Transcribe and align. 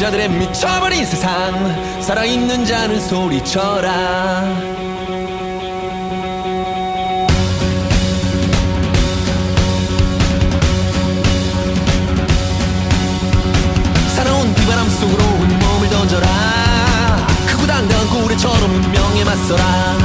여기는 0.00 0.08
낙오된 0.08 0.10
자들의 0.10 0.28
미쳐버린 0.30 1.04
세상 1.04 2.02
살아있는 2.02 2.64
자는 2.64 3.00
소리쳐라. 3.00 4.80
비바람 14.54 14.88
속으로 14.88 15.22
온 15.22 15.58
몸을 15.58 15.88
던져라. 15.90 16.26
크고 17.46 17.66
당당한 17.66 18.08
고래처럼 18.08 18.70
운명에 18.70 19.24
맞서라. 19.24 19.98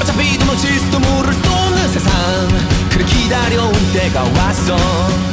어차피 0.00 0.38
도망칠 0.38 0.78
수도 0.78 1.00
모를 1.00 1.32
수도 1.32 1.50
없는 1.50 1.88
세상 1.88 2.12
그래 2.90 3.04
기다려온 3.04 3.72
때가 3.92 4.22
왔어 4.22 5.25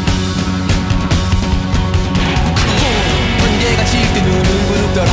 때 4.13 4.21
눈은 4.21 4.43
부릅더라. 4.43 5.11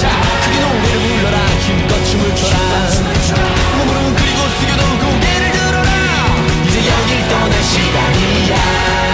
자 0.00 0.08
크게 0.44 0.60
노래를 0.60 1.00
불러라. 1.00 1.38
힘껏 1.60 2.04
춤을 2.04 2.34
춰라. 2.34 2.58
몸으로는 3.78 4.14
그리고 4.14 4.40
숙여도 4.58 4.82
고개를 4.98 5.52
들어라. 5.52 5.90
이제 6.66 6.78
여길 6.78 7.28
떠날 7.28 7.62
시간이야 7.62 9.13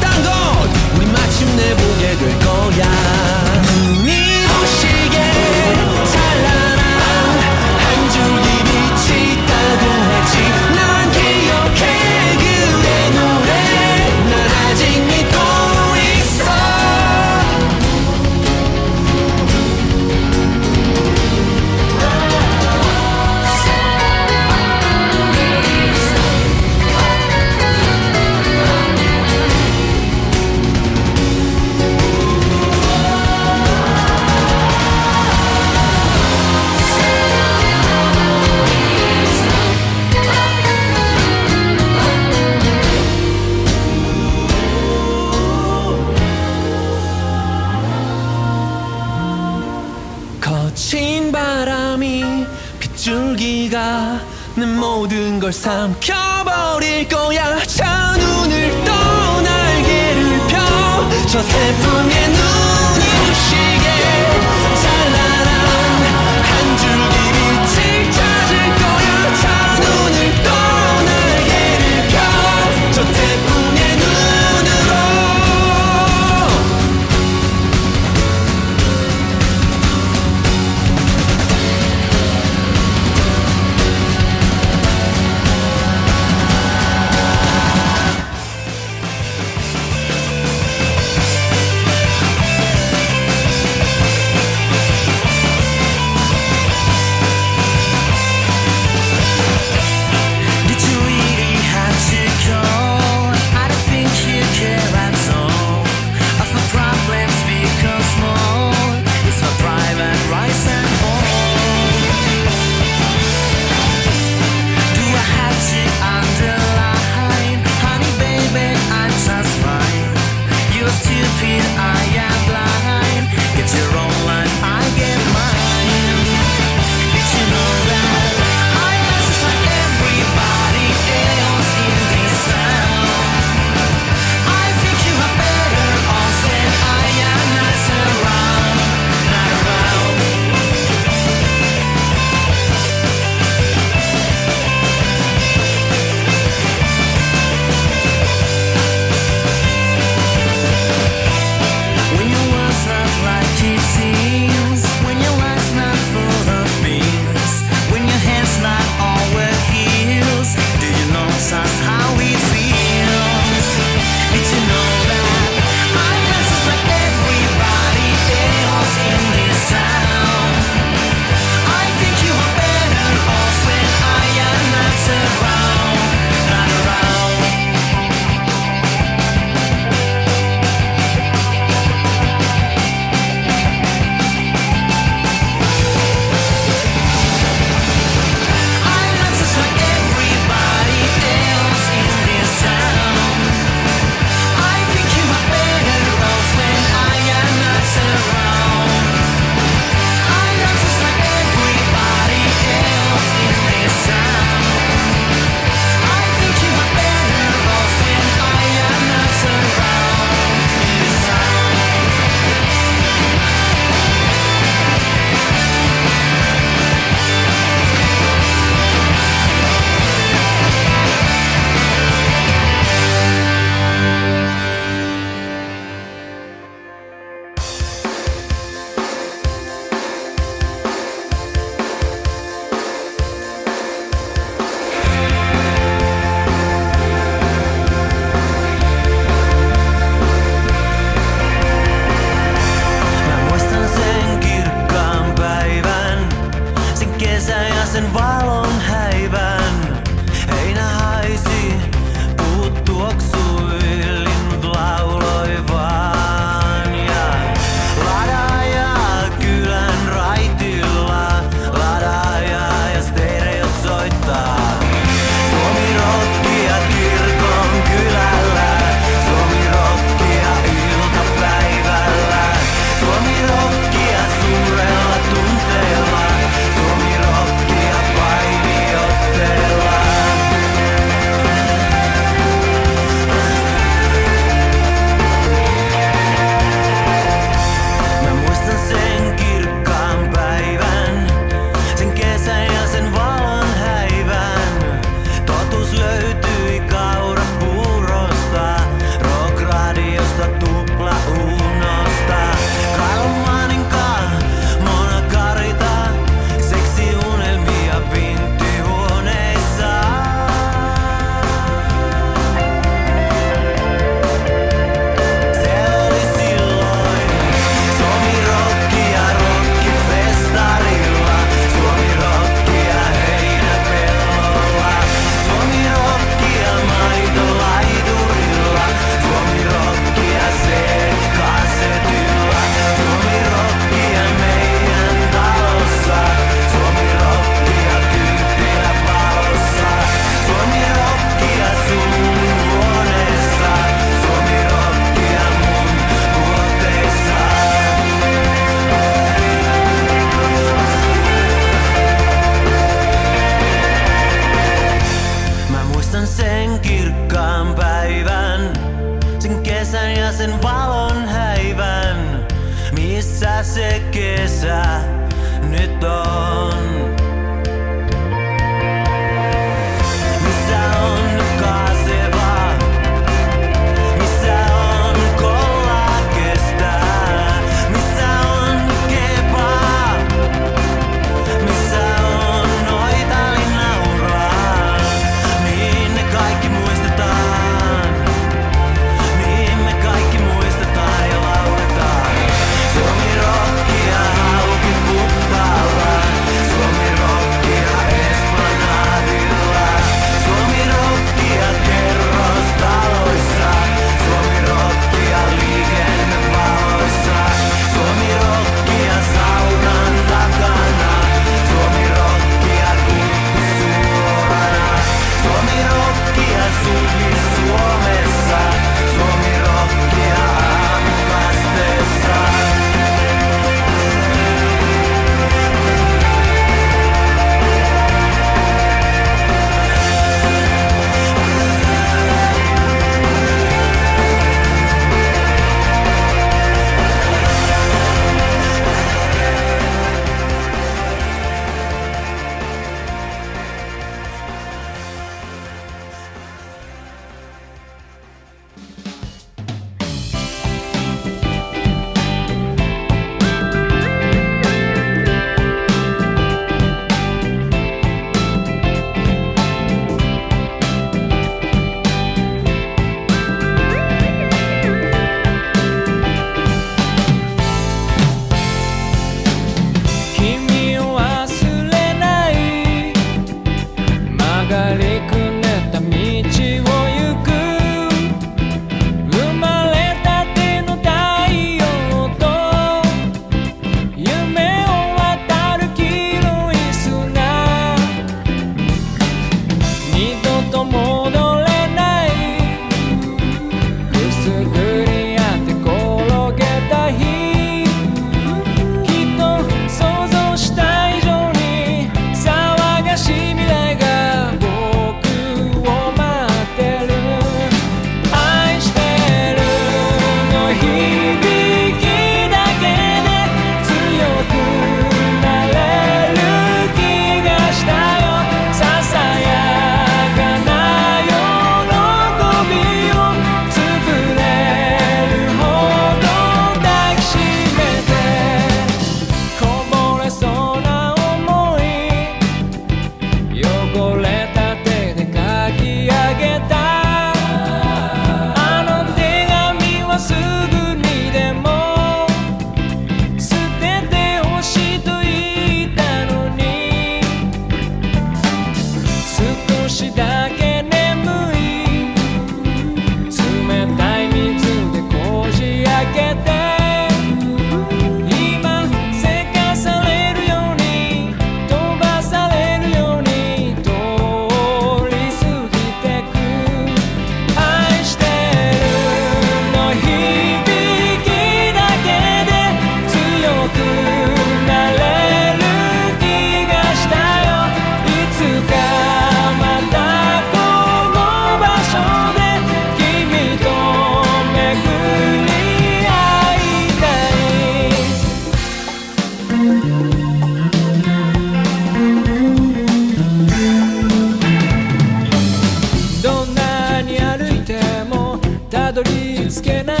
skin 599.51 600.00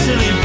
silly 0.00 0.39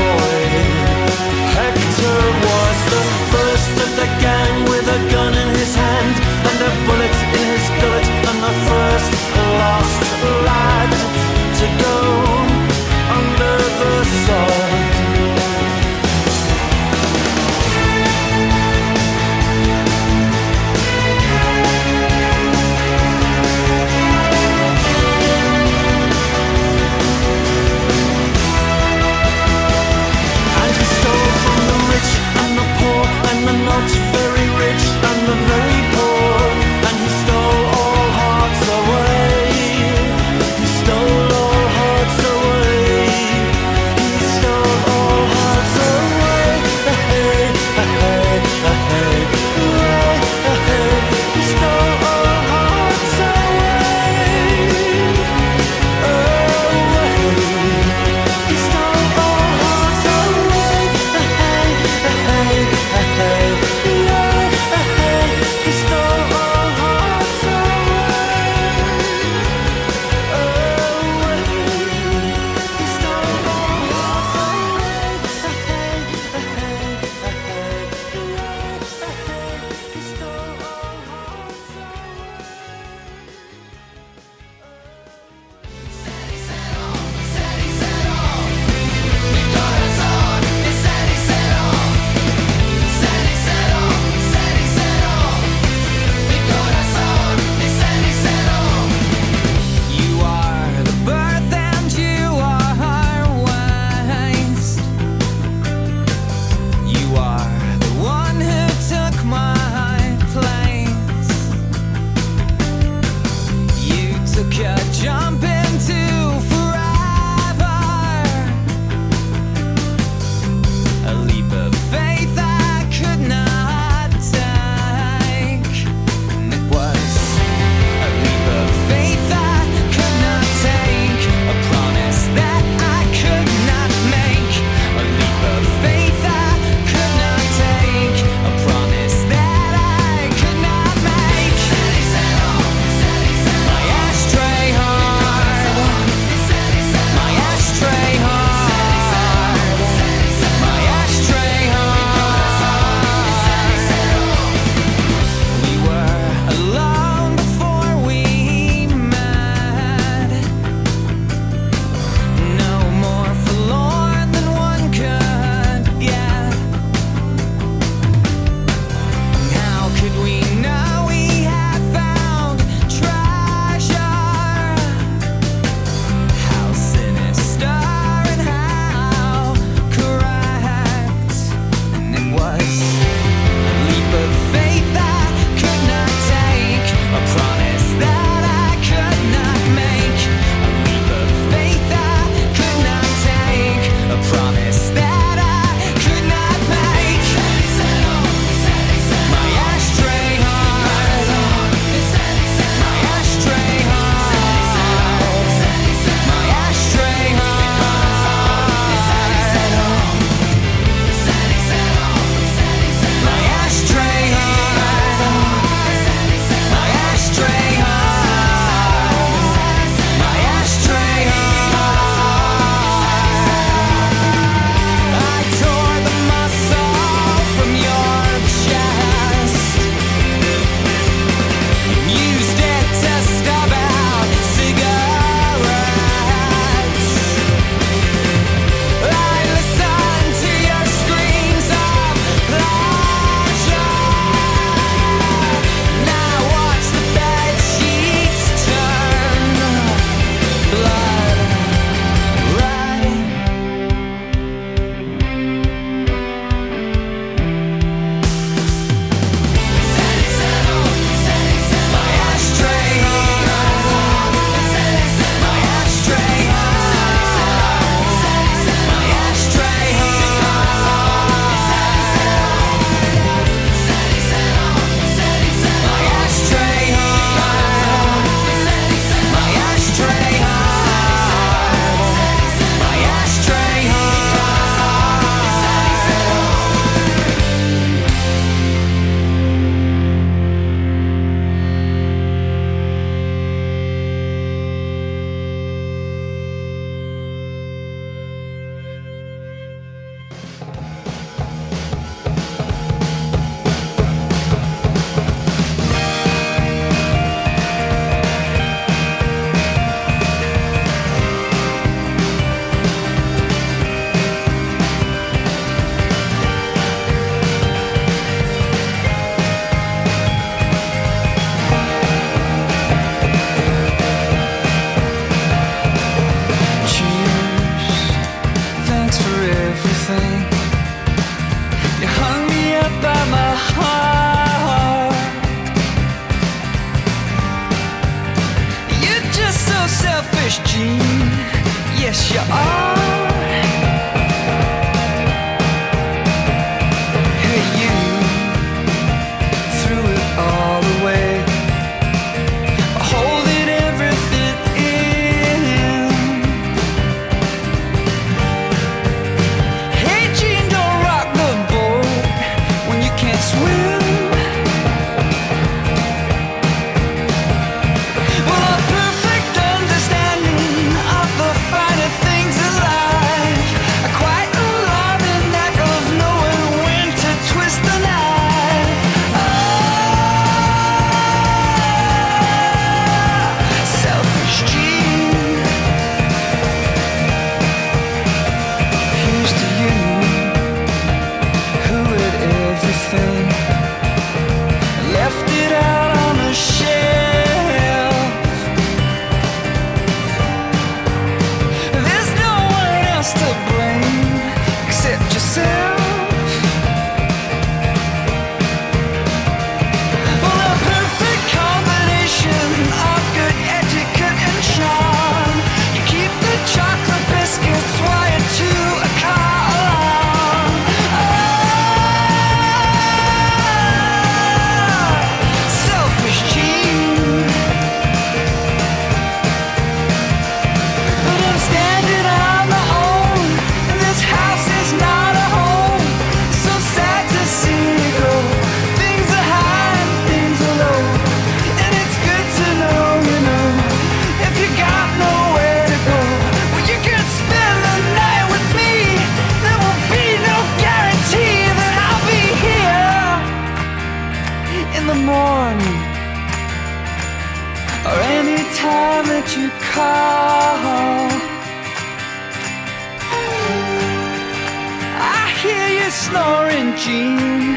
snoring 466.16 466.96
Jean 466.96 467.76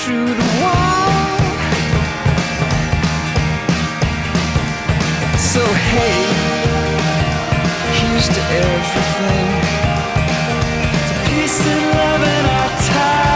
through 0.00 0.32
the 0.40 0.48
wall. 0.60 1.40
So 5.52 5.62
hey, 5.88 6.20
here's 7.98 8.28
to 8.36 8.42
everything, 8.64 9.48
to 11.08 11.14
peace 11.28 11.60
and 11.72 11.82
love 11.96 12.22
in 12.36 12.44
our 12.58 12.70
time. 12.92 13.29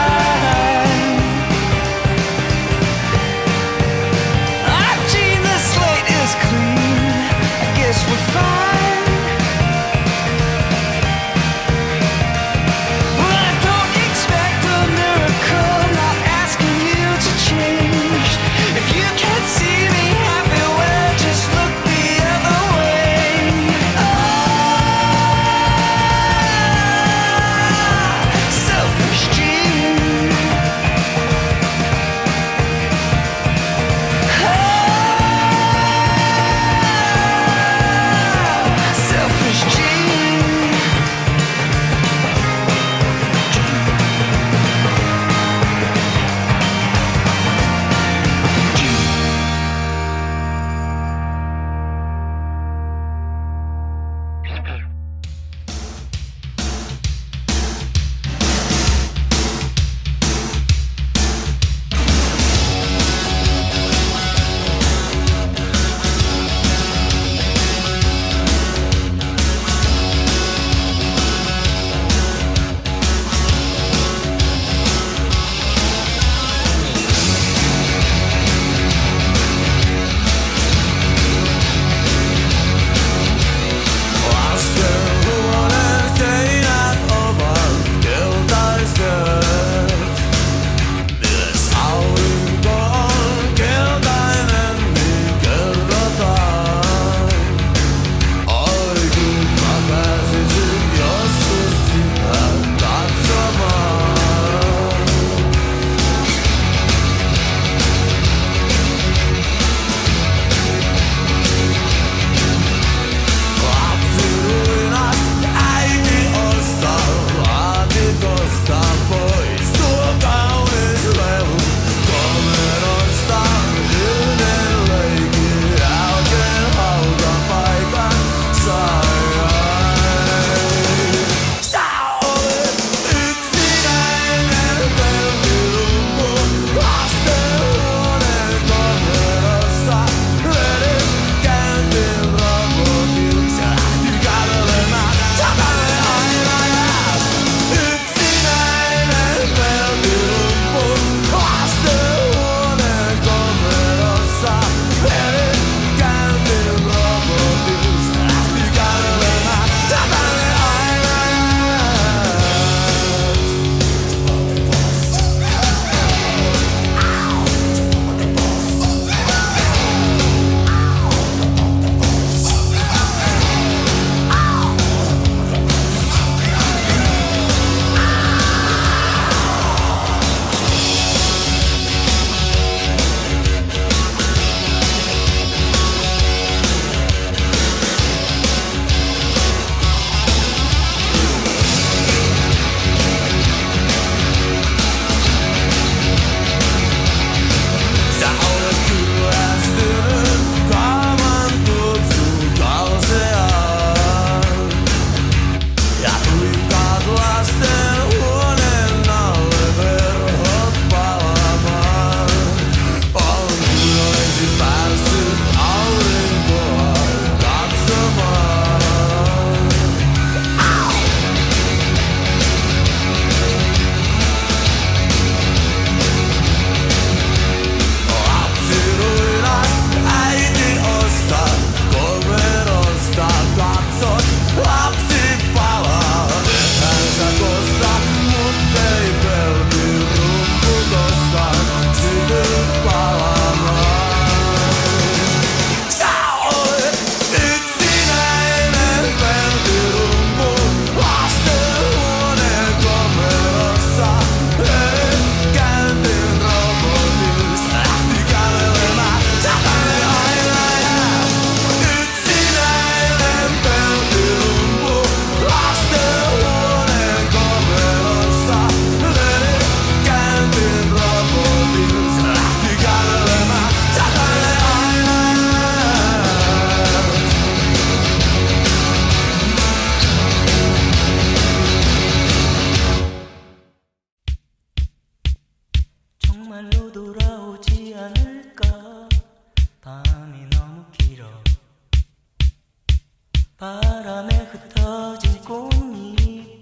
바람에 293.57 294.35
흩어진 294.51 295.41
꽃잎 295.43 296.61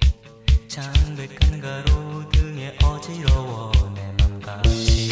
창백한 0.68 1.60
가로등에 1.60 2.76
어지러워 2.84 3.72
내맘 3.94 4.40
같이 4.40 5.11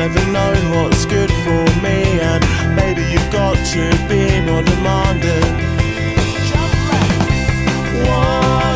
never 0.00 0.32
known 0.32 0.70
what's 0.70 1.04
good 1.04 1.30
for 1.44 1.62
me. 1.82 2.20
And 2.20 2.42
baby, 2.74 3.02
you've 3.12 3.30
got 3.30 3.54
to 3.74 3.82
be 4.08 4.40
more 4.40 4.62
demanding. 4.62 5.44
One. 8.08 8.69